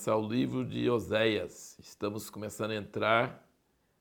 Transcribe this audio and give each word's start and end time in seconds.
começar 0.00 0.16
o 0.16 0.26
livro 0.26 0.64
de 0.64 0.88
Oséias. 0.88 1.76
Estamos 1.78 2.30
começando 2.30 2.70
a 2.70 2.76
entrar 2.76 3.46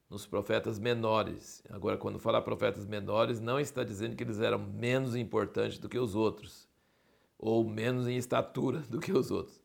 nos 0.10 0.26
profetas 0.26 0.80
menores. 0.80 1.62
Agora, 1.70 1.98
quando 1.98 2.18
falar 2.18 2.42
profetas 2.42 2.86
menores, 2.86 3.42
não 3.42 3.60
está 3.60 3.84
dizendo 3.84 4.16
que 4.16 4.24
eles 4.24 4.40
eram 4.40 4.60
menos 4.60 5.14
importantes 5.14 5.78
do 5.78 5.90
que 5.90 6.00
os 6.00 6.16
outros, 6.16 6.70
ou 7.38 7.66
menos 7.66 8.08
em 8.08 8.16
estatura 8.16 8.80
do 8.90 8.98
que 8.98 9.12
os 9.12 9.30
outros. 9.30 9.62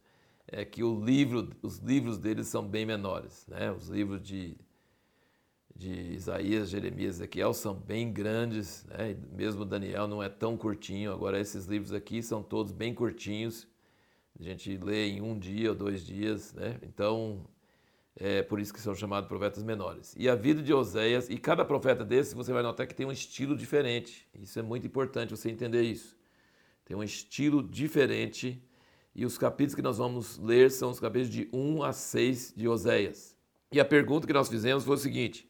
É 0.49 0.65
que 0.65 0.83
o 0.83 1.01
livro, 1.05 1.51
os 1.63 1.77
livros 1.79 2.19
deles 2.19 2.49
são 2.49 2.67
bem 2.67 2.85
menores. 2.85 3.47
Né? 3.47 3.71
Os 3.71 3.87
livros 3.87 4.21
de, 4.21 4.57
de 5.73 6.15
Isaías, 6.15 6.69
Jeremias, 6.69 7.21
Ezequiel 7.21 7.55
são 7.55 7.75
bem 7.75 8.13
grandes, 8.13 8.85
né? 8.87 9.17
mesmo 9.31 9.65
Daniel 9.65 10.09
não 10.09 10.21
é 10.21 10.29
tão 10.29 10.57
curtinho. 10.57 11.13
Agora, 11.13 11.39
esses 11.39 11.67
livros 11.67 11.93
aqui 11.93 12.21
são 12.25 12.43
todos 12.43 12.73
bem 12.73 12.93
curtinhos. 12.93 13.69
A 14.39 14.43
gente 14.43 14.77
lê 14.79 15.07
em 15.07 15.21
um 15.21 15.39
dia 15.39 15.71
ou 15.71 15.75
dois 15.75 16.05
dias, 16.05 16.53
né? 16.53 16.79
Então, 16.83 17.47
é 18.17 18.43
por 18.43 18.61
isso 18.61 18.73
que 18.73 18.81
são 18.81 18.95
chamados 18.95 19.29
profetas 19.29 19.63
menores. 19.63 20.15
E 20.17 20.29
a 20.29 20.35
vida 20.35 20.63
de 20.63 20.73
Oséias, 20.73 21.29
e 21.29 21.37
cada 21.37 21.65
profeta 21.65 22.05
desse, 22.05 22.35
você 22.35 22.53
vai 22.53 22.63
notar 22.63 22.87
que 22.87 22.95
tem 22.95 23.07
um 23.07 23.13
estilo 23.13 23.57
diferente. 23.57 24.29
Isso 24.35 24.59
é 24.59 24.63
muito 24.63 24.87
importante 24.87 25.31
você 25.31 25.51
entender 25.51 25.83
isso. 25.83 26.17
Tem 26.85 26.97
um 26.97 27.03
estilo 27.03 27.63
diferente. 27.63 28.63
E 29.15 29.25
os 29.25 29.39
capítulos 29.39 29.75
que 29.75 29.83
nós 29.83 29.99
vamos 29.99 30.39
ler 30.39 30.71
são 30.71 30.91
os 30.91 30.99
capítulos 30.99 31.31
de 31.31 31.49
1 31.53 31.83
a 31.83 31.93
6 31.93 32.55
de 32.57 32.69
Oséias. 32.69 33.37
E 33.71 33.81
a 33.81 33.85
pergunta 33.85 34.27
que 34.27 34.33
nós 34.33 34.49
fizemos 34.49 34.85
foi 34.85 34.95
o 34.95 34.99
seguinte: 34.99 35.49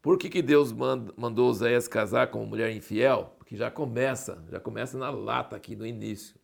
por 0.00 0.18
que, 0.18 0.28
que 0.28 0.42
Deus 0.42 0.72
mandou 0.72 1.48
Oséias 1.48 1.88
casar 1.88 2.30
com 2.30 2.40
uma 2.40 2.46
mulher 2.46 2.70
infiel? 2.70 3.34
Porque 3.38 3.56
já 3.56 3.70
começa, 3.70 4.44
já 4.50 4.60
começa 4.60 4.96
na 4.96 5.10
lata 5.10 5.56
aqui 5.56 5.74
no 5.74 5.86
início. 5.86 6.36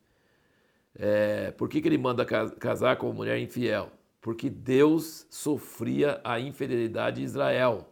É, 0.98 1.50
por 1.52 1.68
que, 1.68 1.80
que 1.80 1.88
ele 1.88 1.98
manda 1.98 2.24
casar 2.24 2.96
com 2.96 3.06
uma 3.06 3.14
mulher 3.14 3.38
infiel? 3.38 3.90
porque 4.22 4.48
Deus 4.48 5.26
sofria 5.28 6.20
a 6.22 6.38
infidelidade 6.38 7.16
de 7.16 7.24
Israel. 7.24 7.88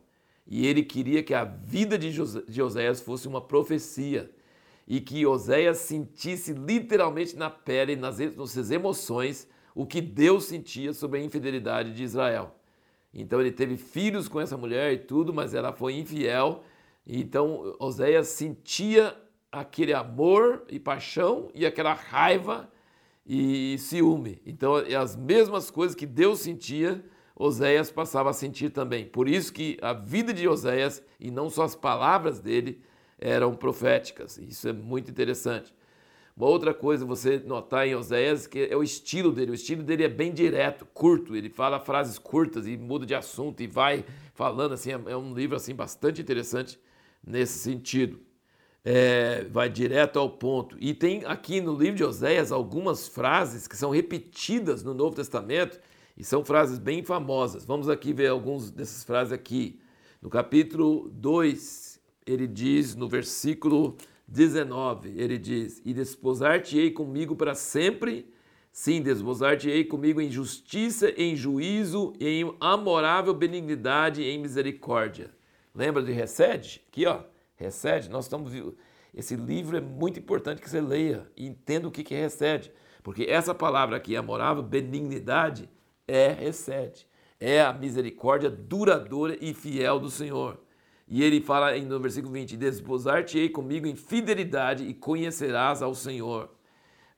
E 0.47 0.65
ele 0.67 0.85
queria 0.85 1.23
que 1.25 1.35
a 1.35 1.45
vida 1.45 1.99
de 1.99 2.63
Oséias 2.63 3.01
fosse 3.01 3.27
uma 3.27 3.41
profecia. 3.41 4.31
E 4.87 5.01
que 5.01 5.27
Oséias 5.27 5.79
sentisse 5.79 6.53
literalmente 6.53 7.37
na 7.37 7.51
pele, 7.51 7.97
nas, 7.97 8.19
nas 8.19 8.53
suas 8.53 8.71
emoções, 8.71 9.49
o 9.75 9.85
que 9.85 10.01
Deus 10.01 10.45
sentia 10.45 10.93
sobre 10.93 11.19
a 11.19 11.23
infidelidade 11.23 11.93
de 11.93 12.05
Israel. 12.05 12.55
Então 13.13 13.41
ele 13.41 13.51
teve 13.51 13.77
filhos 13.77 14.29
com 14.29 14.41
essa 14.41 14.57
mulher 14.57 14.93
e 14.93 14.99
tudo, 14.99 15.35
mas 15.35 15.53
ela 15.53 15.73
foi 15.73 15.95
infiel. 15.95 16.63
Então 17.05 17.77
Oséias 17.81 18.29
sentia 18.29 19.17
aquele 19.51 19.93
amor 19.93 20.65
e 20.69 20.79
paixão 20.79 21.51
e 21.55 21.67
aquela 21.67 21.93
raiva 21.93 22.71
e 23.27 23.77
ciúme. 23.79 24.41
Então, 24.45 24.79
é 24.79 24.95
as 24.95 25.17
mesmas 25.17 25.71
coisas 25.71 25.95
que 25.95 26.07
Deus 26.07 26.41
sentia, 26.41 27.05
Oséias 27.35 27.91
passava 27.91 28.31
a 28.31 28.35
sentir 28.35 28.71
também. 28.71 29.07
Por 29.07 29.29
isso 29.29 29.53
que 29.53 29.79
a 29.81 29.93
vida 29.93 30.33
de 30.33 30.47
Oséias, 30.47 31.03
e 31.19 31.31
não 31.31 31.49
só 31.49 31.63
as 31.63 31.75
palavras 31.75 32.39
dele, 32.39 32.83
eram 33.19 33.55
proféticas. 33.55 34.37
Isso 34.39 34.69
é 34.69 34.73
muito 34.73 35.11
interessante. 35.11 35.75
Uma 36.37 36.49
outra 36.49 36.73
coisa 36.73 37.05
você 37.05 37.39
notar 37.39 37.87
em 37.87 37.95
Oséias 37.95 38.47
que 38.47 38.69
é 38.71 38.77
o 38.77 38.83
estilo 38.83 39.33
dele. 39.33 39.51
O 39.51 39.55
estilo 39.55 39.83
dele 39.83 40.05
é 40.05 40.09
bem 40.09 40.33
direto, 40.33 40.87
curto. 40.93 41.37
Ele 41.37 41.51
fala 41.51 41.81
frases 41.81 42.19
curtas 42.19 42.67
e 42.67 42.77
muda 42.77 43.05
de 43.05 43.15
assunto 43.15 43.63
e 43.63 43.67
vai 43.67 44.05
falando 44.35 44.73
assim. 44.73 44.91
É 44.93 45.17
um 45.17 45.35
livro 45.35 45.57
assim 45.57 45.75
bastante 45.75 46.21
interessante 46.21 46.79
nesse 47.23 47.59
sentido 47.59 48.21
é, 48.85 49.45
vai 49.51 49.69
direto 49.69 50.19
ao 50.19 50.31
ponto. 50.31 50.77
E 50.81 50.95
tem 50.95 51.25
aqui 51.25 51.61
no 51.61 51.77
livro 51.77 51.97
de 51.97 52.05
Oséias 52.05 52.53
algumas 52.53 53.09
frases 53.09 53.67
que 53.67 53.77
são 53.77 53.91
repetidas 53.91 54.83
no 54.83 54.95
Novo 54.95 55.17
Testamento 55.17 55.79
e 56.17 56.25
são 56.25 56.45
frases 56.45 56.79
bem 56.79 57.03
famosas. 57.03 57.65
Vamos 57.65 57.89
aqui 57.89 58.13
ver 58.13 58.29
algumas 58.29 58.71
dessas 58.71 59.05
frases 59.05 59.33
aqui. 59.33 59.81
No 60.21 60.29
capítulo 60.29 61.09
2, 61.11 62.01
ele 62.27 62.47
diz, 62.47 62.95
no 62.95 63.09
versículo 63.09 63.97
19, 64.29 65.15
ele 65.17 65.39
diz: 65.39 65.81
E 65.85 65.93
desposar-te-ei 65.93 66.91
comigo 66.91 67.35
para 67.35 67.55
sempre. 67.55 68.31
Sim, 68.73 69.03
desposar-te-ei 69.03 69.85
comigo 69.85 70.21
em 70.21 70.31
justiça, 70.31 71.11
em 71.17 71.35
juízo, 71.35 72.13
em 72.21 72.55
amorável 72.61 73.35
benignidade 73.35 74.23
em 74.23 74.39
misericórdia. 74.39 75.31
Lembra 75.75 76.03
de 76.03 76.13
recede? 76.13 76.81
Aqui, 76.89 77.05
ó. 77.05 77.23
Recede, 77.61 78.09
nós 78.09 78.25
estamos. 78.25 78.51
Esse 79.15 79.37
livro 79.37 79.77
é 79.77 79.83
muito 79.83 80.19
importante 80.19 80.63
que 80.63 80.71
você 80.71 80.81
leia 80.81 81.31
e 81.37 81.47
entenda 81.47 81.87
o 81.87 81.91
que, 81.91 82.03
que 82.03 82.15
é 82.15 82.23
recede. 82.23 82.73
Porque 83.03 83.25
essa 83.25 83.55
palavra 83.55 83.99
aqui, 83.99 84.17
amorável, 84.17 84.63
benignidade, 84.63 85.69
é 86.09 86.29
recede. 86.33 87.07
É 87.39 87.61
a 87.61 87.71
misericórdia 87.71 88.49
duradoura 88.49 89.37
e 89.43 89.53
fiel 89.53 90.01
do 90.01 90.11
Senhor. 90.11 90.59
E 91.07 91.23
ele 91.23 91.43
fala 91.43 91.77
no 91.79 92.01
versículo 92.01 92.33
20: 92.33 92.57
Desposar-te-ei 92.57 93.51
comigo 93.51 93.87
em 93.87 93.95
fidelidade 93.95 94.85
e 94.85 94.95
conhecerás 94.95 95.83
ao 95.83 95.95
Senhor. 95.95 96.51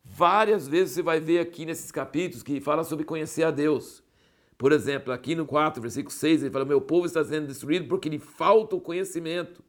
Várias 0.05 0.67
vezes 0.67 0.95
você 0.95 1.03
vai 1.03 1.21
ver 1.21 1.39
aqui 1.39 1.65
nesses 1.65 1.93
capítulos 1.93 2.43
que 2.43 2.61
fala 2.61 2.83
sobre 2.83 3.05
conhecer 3.05 3.45
a 3.45 3.53
Deus. 3.53 4.03
Por 4.59 4.73
exemplo, 4.73 5.13
aqui 5.13 5.37
no 5.37 5.47
4, 5.47 5.81
versículo 5.81 6.13
6, 6.13 6.43
ele 6.43 6.51
fala: 6.51 6.65
Meu 6.65 6.81
povo 6.81 7.07
está 7.07 7.23
sendo 7.23 7.47
destruído 7.47 7.87
porque 7.87 8.09
lhe 8.09 8.19
falta 8.19 8.75
o 8.75 8.81
conhecimento. 8.81 9.63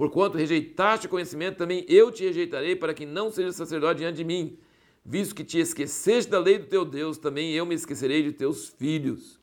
Porquanto 0.00 0.38
rejeitaste 0.38 1.06
o 1.06 1.10
conhecimento, 1.10 1.58
também 1.58 1.84
eu 1.86 2.10
te 2.10 2.24
rejeitarei, 2.24 2.74
para 2.74 2.94
que 2.94 3.04
não 3.04 3.30
seja 3.30 3.52
sacerdote 3.52 3.98
diante 3.98 4.16
de 4.16 4.24
mim. 4.24 4.56
Visto 5.04 5.34
que 5.34 5.44
te 5.44 5.58
esqueceste 5.58 6.30
da 6.30 6.38
lei 6.38 6.58
do 6.58 6.64
teu 6.64 6.86
Deus, 6.86 7.18
também 7.18 7.52
eu 7.52 7.66
me 7.66 7.74
esquecerei 7.74 8.22
de 8.22 8.32
teus 8.32 8.66
filhos. 8.66 9.38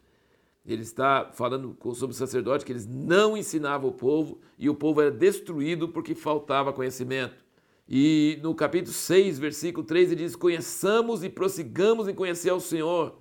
Ele 0.65 0.81
está 0.81 1.29
falando 1.31 1.77
sobre 1.93 2.15
o 2.15 2.17
sacerdote 2.17 2.65
que 2.65 2.71
eles 2.71 2.87
não 2.87 3.37
ensinavam 3.37 3.91
o 3.91 3.93
povo 3.93 4.39
e 4.57 4.67
o 4.67 4.73
povo 4.73 4.99
era 4.99 5.11
destruído 5.11 5.89
porque 5.89 6.15
faltava 6.15 6.73
conhecimento. 6.73 7.45
E 7.87 8.39
no 8.41 8.55
capítulo 8.55 8.95
6, 8.95 9.37
versículo 9.37 9.85
3, 9.85 10.11
ele 10.11 10.23
diz: 10.23 10.35
Conheçamos 10.35 11.23
e 11.23 11.29
prossigamos 11.29 12.07
em 12.07 12.15
conhecer 12.15 12.49
ao 12.49 12.59
Senhor. 12.59 13.19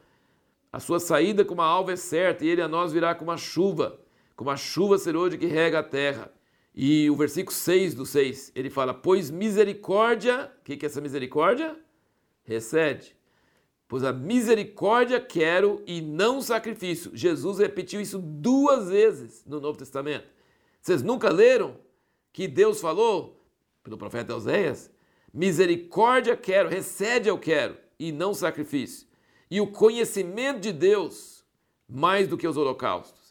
A 0.73 0.81
sua 0.81 0.99
saída 0.99 1.45
como 1.45 1.61
a 1.61 1.67
alva 1.67 1.93
é 1.93 1.97
certa, 1.97 2.47
e 2.47 2.49
ele 2.49 2.63
a 2.63 2.67
nós 2.67 2.95
virá 2.95 3.15
como 3.15 3.31
a 3.31 3.37
chuva, 3.37 4.01
como 4.35 4.49
a 4.49 4.57
chuva 4.57 4.97
serôdia 4.97 5.39
que 5.39 5.45
rega 5.45 5.81
a 5.81 5.83
terra. 5.83 6.35
E 6.77 7.09
o 7.09 7.17
versículo 7.17 7.57
6 7.57 7.95
do 7.95 8.05
6, 8.05 8.53
ele 8.55 8.69
fala: 8.69 8.93
Pois 8.93 9.31
misericórdia, 9.31 10.53
o 10.61 10.65
que, 10.65 10.77
que 10.77 10.85
é 10.85 10.89
essa 10.89 11.01
misericórdia? 11.01 11.75
Recede. 12.45 13.17
Pois 13.89 14.05
a 14.05 14.13
misericórdia 14.13 15.19
quero 15.19 15.83
e 15.87 16.03
não 16.03 16.43
sacrifício. 16.43 17.11
Jesus 17.15 17.59
repetiu 17.59 18.01
isso 18.01 18.19
duas 18.19 18.91
vezes 18.91 19.43
no 19.47 19.59
Novo 19.59 19.79
Testamento. 19.79 20.27
Vocês 20.83 21.03
nunca 21.03 21.31
leram 21.31 21.77
que 22.33 22.47
Deus 22.47 22.81
falou, 22.81 23.43
pelo 23.83 23.97
profeta 23.97 24.37
Oséias? 24.37 24.91
Misericórdia 25.33 26.37
quero, 26.37 26.69
recede 26.69 27.29
eu 27.29 27.39
quero, 27.39 27.77
e 27.99 28.13
não 28.13 28.35
sacrifício. 28.35 29.07
E 29.51 29.61
o 29.61 29.67
conhecimento 29.67 30.61
de 30.61 30.73
Deus 30.73 31.45
mais 31.89 32.29
do 32.29 32.37
que 32.37 32.47
os 32.47 32.57
holocaustos. 32.57 33.26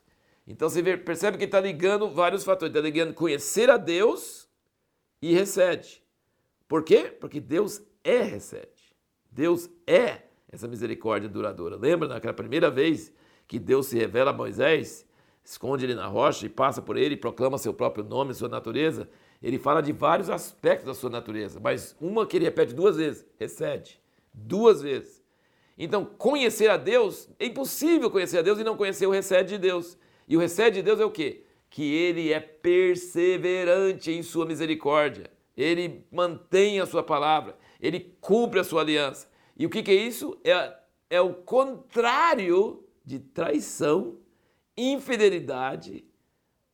Então 0.48 0.70
você 0.70 0.98
percebe 0.98 1.38
que 1.38 1.46
está 1.46 1.60
ligando 1.60 2.10
vários 2.10 2.44
fatores. 2.44 2.74
Está 2.74 2.82
ligando 2.82 3.14
conhecer 3.14 3.70
a 3.70 3.78
Deus 3.78 4.48
e 5.22 5.34
recede. 5.34 6.04
Por 6.68 6.84
quê? 6.84 7.16
Porque 7.20 7.40
Deus 7.40 7.82
é 8.04 8.22
recede. 8.22 8.96
Deus 9.32 9.70
é 9.88 10.22
essa 10.52 10.68
misericórdia 10.68 11.28
duradoura. 11.28 11.76
Lembra 11.76 12.08
naquela 12.08 12.34
primeira 12.34 12.70
vez 12.70 13.12
que 13.48 13.60
Deus 13.60 13.88
se 13.88 13.98
revela 13.98 14.32
a 14.32 14.34
Moisés, 14.34 15.06
esconde 15.44 15.86
ele 15.86 15.94
na 15.96 16.08
rocha 16.08 16.46
e 16.46 16.50
passa 16.50 16.82
por 16.82 16.98
ele 16.98 17.16
e 17.16 17.18
proclama 17.18 17.58
seu 17.58 17.74
próprio 17.74 18.04
nome, 18.04 18.34
sua 18.34 18.50
natureza? 18.50 19.10
Ele 19.42 19.60
fala 19.60 19.82
de 19.82 19.92
vários 19.92 20.30
aspectos 20.30 20.88
da 20.88 20.94
sua 20.94 21.10
natureza, 21.10 21.60
mas 21.60 21.96
uma 22.00 22.26
que 22.26 22.38
ele 22.38 22.46
repete 22.46 22.74
duas 22.74 22.98
vezes, 22.98 23.26
recede. 23.38 24.02
Duas 24.34 24.82
vezes. 24.82 25.24
Então, 25.78 26.06
conhecer 26.06 26.70
a 26.70 26.78
Deus, 26.78 27.30
é 27.38 27.46
impossível 27.46 28.10
conhecer 28.10 28.40
a 28.40 28.42
Deus 28.42 28.58
e 28.60 28.64
não 28.64 28.78
conhecer 28.78 29.06
o 29.06 29.12
recede 29.12 29.50
de 29.50 29.58
Deus. 29.58 29.98
E 30.28 30.36
o 30.36 30.40
recede 30.40 30.78
de 30.78 30.84
Deus 30.84 31.00
é 31.00 31.06
o 31.06 31.12
quê? 31.12 31.44
Que 31.70 31.94
ele 31.94 32.32
é 32.32 32.40
perseverante 32.40 34.12
em 34.12 34.24
sua 34.24 34.46
misericórdia. 34.46 35.30
Ele 35.56 36.06
mantém 36.12 36.80
a 36.80 36.86
sua 36.86 37.04
palavra, 37.04 37.58
ele 37.80 38.16
cumpre 38.20 38.60
a 38.60 38.64
sua 38.64 38.82
aliança. 38.82 39.30
E 39.58 39.66
o 39.66 39.70
que, 39.70 39.84
que 39.84 39.92
é 39.92 39.96
isso? 39.96 40.38
É, 40.44 40.76
é 41.10 41.22
o 41.22 41.34
contrário 41.34 42.84
de 43.06 43.20
traição, 43.20 44.18
infidelidade, 44.76 46.04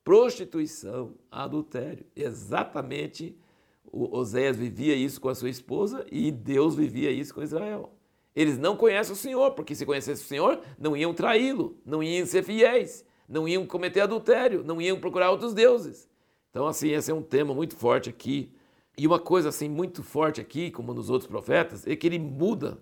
prostituição, 0.02 1.14
adultério. 1.30 2.04
Exatamente 2.16 3.38
o 3.84 4.16
Oséias 4.16 4.56
vivia 4.56 4.96
isso 4.96 5.20
com 5.20 5.28
a 5.28 5.34
sua 5.34 5.50
esposa 5.50 6.04
e 6.10 6.32
Deus 6.32 6.74
vivia 6.74 7.10
isso 7.10 7.34
com 7.34 7.42
Israel. 7.42 7.92
Eles 8.34 8.56
não 8.56 8.74
conhecem 8.74 9.12
o 9.12 9.16
Senhor, 9.16 9.50
porque 9.52 9.74
se 9.74 9.84
conhecessem 9.84 10.24
o 10.24 10.28
Senhor, 10.28 10.60
não 10.78 10.96
iam 10.96 11.12
traí-lo, 11.12 11.76
não 11.84 12.02
iam 12.02 12.26
ser 12.26 12.42
fiéis 12.42 13.04
não 13.32 13.48
iam 13.48 13.66
cometer 13.66 14.02
adultério, 14.02 14.62
não 14.62 14.80
iam 14.80 15.00
procurar 15.00 15.30
outros 15.30 15.54
deuses. 15.54 16.06
Então, 16.50 16.66
assim, 16.66 16.90
esse 16.90 17.10
é 17.10 17.14
um 17.14 17.22
tema 17.22 17.54
muito 17.54 17.74
forte 17.74 18.10
aqui. 18.10 18.52
E 18.96 19.06
uma 19.06 19.18
coisa, 19.18 19.48
assim, 19.48 19.70
muito 19.70 20.02
forte 20.02 20.38
aqui, 20.38 20.70
como 20.70 20.92
nos 20.92 21.08
outros 21.08 21.26
profetas, 21.26 21.86
é 21.86 21.96
que 21.96 22.06
ele 22.06 22.18
muda 22.18 22.78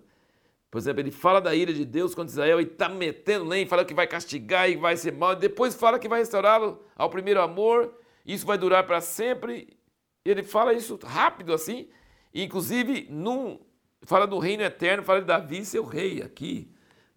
Por 0.69 0.77
exemplo, 0.77 0.99
ele 1.01 1.11
fala 1.11 1.39
da 1.39 1.55
ira 1.55 1.73
de 1.73 1.85
Deus 1.85 2.13
contra 2.13 2.31
Israel 2.31 2.59
e 2.59 2.63
está 2.63 2.89
metendo 2.89 3.45
lenha, 3.45 3.65
fala 3.65 3.85
que 3.85 3.93
vai 3.93 4.07
castigar 4.07 4.69
e 4.69 4.75
vai 4.75 4.97
ser 4.97 5.13
mal, 5.13 5.35
depois 5.35 5.73
fala 5.73 5.97
que 5.97 6.09
vai 6.09 6.19
restaurá-lo 6.19 6.83
ao 6.97 7.09
primeiro 7.09 7.41
amor, 7.41 7.93
isso 8.25 8.45
vai 8.45 8.57
durar 8.57 8.85
para 8.85 8.99
sempre. 8.99 9.77
Ele 10.25 10.43
fala 10.43 10.73
isso 10.73 10.99
rápido 11.01 11.53
assim, 11.53 11.87
inclusive 12.33 13.07
num, 13.09 13.57
fala 14.03 14.27
do 14.27 14.37
reino 14.37 14.63
eterno, 14.63 15.03
fala 15.03 15.21
de 15.21 15.27
Davi, 15.27 15.63
seu 15.63 15.85
rei, 15.85 16.21
aqui 16.21 16.69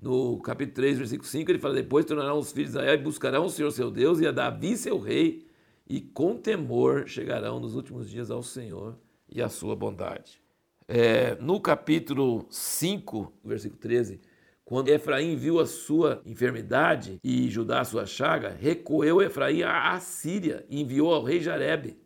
no 0.05 0.39
capítulo 0.39 0.75
3, 0.75 0.99
versículo 0.99 1.27
5, 1.27 1.51
ele 1.51 1.59
fala: 1.59 1.75
Depois 1.75 2.05
tornarão 2.05 2.39
os 2.39 2.53
filhos 2.53 2.73
de 2.73 2.77
Israel 2.77 2.95
e 2.95 3.03
buscarão 3.03 3.47
o 3.47 3.51
Senhor 3.51 3.71
seu 3.71 3.91
Deus 3.91 4.21
e 4.21 4.27
a 4.27 4.31
Davi, 4.31 4.77
seu 4.77 4.99
rei, 4.99 5.47
e 5.89 5.99
com 5.99 6.37
temor 6.37 7.09
chegarão 7.09 7.59
nos 7.59 7.75
últimos 7.75 8.11
dias 8.11 8.31
ao 8.31 8.43
Senhor 8.43 8.99
e 9.29 9.41
à 9.41 9.49
sua 9.49 9.75
bondade. 9.75 10.43
É, 10.87 11.35
no 11.37 11.59
capítulo 11.59 12.47
5, 12.51 13.33
versículo 13.43 13.81
13, 13.81 14.21
quando 14.63 14.91
Efraim 14.91 15.37
viu 15.37 15.59
a 15.59 15.65
sua 15.65 16.21
enfermidade 16.27 17.19
e 17.25 17.49
Judá 17.49 17.81
a 17.81 17.85
sua 17.85 18.05
chaga, 18.05 18.51
recorreu 18.51 19.23
Efraim 19.23 19.63
à 19.63 19.99
Síria 20.01 20.67
e 20.69 20.83
enviou 20.83 21.15
ao 21.15 21.23
rei 21.23 21.41
Jarebe. 21.41 21.99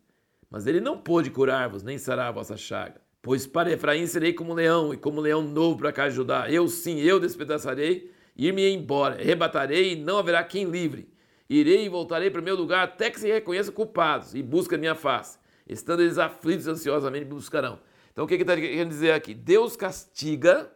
Mas 0.49 0.69
ele 0.69 0.81
não 0.81 0.97
pôde 0.99 1.31
curar-vos, 1.31 1.83
nem 1.83 1.99
sarar 1.99 2.29
a 2.29 2.33
vossa 2.33 2.57
chaga. 2.57 3.01
Pois 3.21 3.47
para 3.47 3.73
Efraim 3.73 4.07
serei 4.07 4.33
como 4.33 4.55
leão, 4.55 4.95
e 4.95 4.97
como 4.97 5.21
leão 5.21 5.43
novo 5.43 5.79
para 5.79 5.93
cá 5.93 6.09
Judá. 6.09 6.51
Eu 6.51 6.69
sim, 6.69 7.01
eu 7.01 7.19
despedaçarei, 7.19 8.11
ir-me 8.37 8.69
embora, 8.71 9.17
arrebatarei, 9.17 9.93
e 9.93 9.97
não 9.97 10.19
haverá 10.19 10.43
quem 10.45 10.65
livre. 10.65 11.09
Irei 11.51 11.87
e 11.87 11.89
voltarei 11.89 12.31
para 12.31 12.41
o 12.41 12.45
meu 12.45 12.55
lugar 12.55 12.85
até 12.85 13.11
que 13.11 13.19
se 13.19 13.31
reconheçam 13.31 13.73
culpados 13.73 14.35
e 14.35 14.43
busquem 14.43 14.79
minha 14.79 14.95
face. 14.95 15.39
Estando 15.67 16.03
eles 16.03 16.19
aflitos 16.19 16.69
ansiosamente 16.69 17.25
me 17.25 17.33
buscarão. 17.33 17.81
Então 18.13 18.25
o 18.25 18.29
que 18.29 18.35
está 18.35 18.55
querendo 18.55 18.91
dizer 18.91 19.13
aqui? 19.13 19.33
Deus 19.33 19.75
castiga 19.75 20.71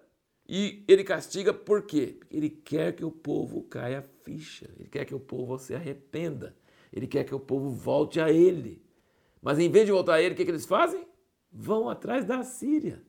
e 0.49 0.83
ele 0.88 1.05
castiga 1.05 1.53
por 1.53 1.83
quê? 1.83 2.19
Ele 2.31 2.49
quer 2.49 2.93
que 2.95 3.05
o 3.05 3.11
povo 3.11 3.62
caia 3.65 3.99
a 3.99 4.03
ficha. 4.03 4.71
Ele 4.79 4.88
quer 4.88 5.05
que 5.05 5.15
o 5.15 5.21
povo 5.21 5.59
se 5.59 5.75
arrependa. 5.75 6.55
Ele 6.93 7.06
quer 7.06 7.25
que 7.25 7.35
o 7.35 7.41
povo 7.41 7.71
volte 7.71 8.21
a 8.21 8.31
ele. 8.31 8.83
Mas 9.43 9.59
em 9.59 9.71
vez 9.71 9.87
de 9.87 9.93
voltar 9.93 10.15
a 10.15 10.23
ele, 10.23 10.35
o 10.35 10.37
que, 10.37 10.45
que 10.45 10.50
eles 10.50 10.67
fazem? 10.67 11.06
Vão 11.52 11.88
atrás 11.88 12.25
da 12.25 12.43
Síria. 12.43 13.02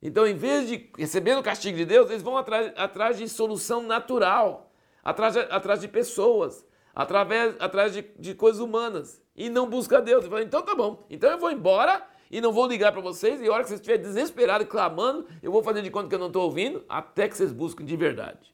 Então, 0.00 0.26
em 0.26 0.34
vez 0.34 0.68
de 0.68 0.90
receber 0.98 1.36
o 1.36 1.42
castigo 1.42 1.76
de 1.76 1.84
Deus, 1.84 2.10
eles 2.10 2.22
vão 2.22 2.36
atrás, 2.36 2.72
atrás 2.76 3.18
de 3.18 3.28
solução 3.28 3.82
natural, 3.82 4.72
atrás 5.04 5.36
atrás 5.36 5.80
de 5.80 5.86
pessoas, 5.86 6.66
através, 6.94 7.54
atrás 7.60 7.92
de, 7.92 8.02
de 8.18 8.34
coisas 8.34 8.60
humanas. 8.60 9.22
E 9.36 9.48
não 9.48 9.70
busca 9.70 10.02
Deus. 10.02 10.24
Então 10.42 10.62
tá 10.62 10.74
bom, 10.74 11.06
então 11.08 11.30
eu 11.30 11.38
vou 11.38 11.52
embora 11.52 12.04
e 12.32 12.40
não 12.40 12.50
vou 12.50 12.66
ligar 12.66 12.92
para 12.92 13.02
vocês, 13.02 13.42
e 13.42 13.46
a 13.46 13.52
hora 13.52 13.62
que 13.62 13.68
vocês 13.68 13.78
estiverem 13.78 14.02
desesperados, 14.02 14.66
clamando, 14.66 15.26
eu 15.42 15.52
vou 15.52 15.62
fazer 15.62 15.82
de 15.82 15.90
conta 15.90 16.08
que 16.08 16.14
eu 16.14 16.18
não 16.18 16.28
estou 16.28 16.44
ouvindo, 16.44 16.82
até 16.88 17.28
que 17.28 17.36
vocês 17.36 17.52
busquem 17.52 17.84
de 17.84 17.94
verdade. 17.94 18.52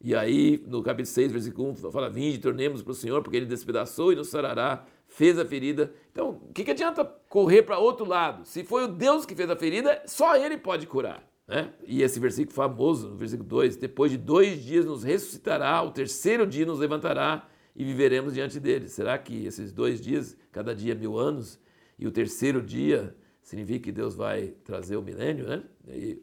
E 0.00 0.16
aí, 0.16 0.64
no 0.66 0.82
capítulo 0.82 1.14
6, 1.14 1.30
versículo 1.30 1.70
1, 1.72 1.74
fala: 1.92 2.08
Vinde, 2.08 2.38
tornemos 2.38 2.82
para 2.82 2.90
o 2.90 2.94
Senhor, 2.94 3.22
porque 3.22 3.36
ele 3.36 3.46
despedaçou 3.46 4.12
e 4.12 4.16
nos 4.16 4.28
sarará, 4.28 4.84
fez 5.12 5.38
a 5.38 5.44
ferida. 5.44 5.92
Então, 6.10 6.40
o 6.48 6.52
que, 6.52 6.64
que 6.64 6.70
adianta 6.70 7.04
correr 7.28 7.62
para 7.62 7.78
outro 7.78 8.06
lado? 8.06 8.46
Se 8.46 8.64
foi 8.64 8.84
o 8.84 8.88
Deus 8.88 9.26
que 9.26 9.34
fez 9.34 9.48
a 9.48 9.56
ferida, 9.56 10.02
só 10.06 10.36
ele 10.36 10.56
pode 10.56 10.86
curar. 10.86 11.22
Né? 11.46 11.70
E 11.86 12.02
esse 12.02 12.18
versículo 12.18 12.54
famoso, 12.54 13.10
no 13.10 13.16
versículo 13.16 13.48
2: 13.48 13.76
Depois 13.76 14.10
de 14.10 14.16
dois 14.16 14.62
dias 14.62 14.86
nos 14.86 15.02
ressuscitará, 15.02 15.82
o 15.82 15.90
terceiro 15.90 16.46
dia 16.46 16.64
nos 16.64 16.78
levantará 16.78 17.46
e 17.76 17.84
viveremos 17.84 18.34
diante 18.34 18.58
dele. 18.58 18.88
Será 18.88 19.18
que 19.18 19.44
esses 19.44 19.72
dois 19.72 20.00
dias, 20.00 20.36
cada 20.50 20.74
dia 20.74 20.94
mil 20.94 21.18
anos, 21.18 21.60
e 21.98 22.06
o 22.06 22.10
terceiro 22.10 22.62
dia 22.62 23.14
significa 23.42 23.84
que 23.84 23.92
Deus 23.92 24.14
vai 24.14 24.54
trazer 24.64 24.96
o 24.96 25.02
milênio, 25.02 25.46
né? 25.46 25.62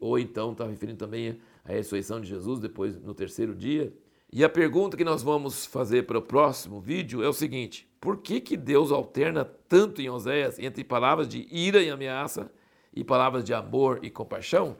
ou 0.00 0.18
então 0.18 0.52
está 0.52 0.66
referindo 0.66 0.98
também 0.98 1.38
a 1.64 1.72
ressurreição 1.72 2.20
de 2.20 2.28
Jesus 2.28 2.58
depois 2.58 3.00
no 3.00 3.14
terceiro 3.14 3.54
dia. 3.54 3.92
E 4.32 4.44
a 4.44 4.48
pergunta 4.48 4.96
que 4.96 5.02
nós 5.02 5.24
vamos 5.24 5.66
fazer 5.66 6.04
para 6.04 6.18
o 6.18 6.22
próximo 6.22 6.80
vídeo 6.80 7.22
é 7.22 7.28
o 7.28 7.32
seguinte: 7.32 7.88
por 8.00 8.18
que, 8.18 8.40
que 8.40 8.56
Deus 8.56 8.92
alterna 8.92 9.44
tanto 9.44 10.00
em 10.00 10.08
Oséias 10.08 10.58
entre 10.58 10.84
palavras 10.84 11.28
de 11.28 11.48
ira 11.50 11.82
e 11.82 11.90
ameaça 11.90 12.50
e 12.94 13.02
palavras 13.02 13.42
de 13.42 13.52
amor 13.52 13.98
e 14.02 14.10
compaixão? 14.10 14.76